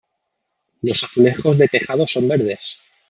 [0.81, 2.79] Los azulejos de tejado son verdes.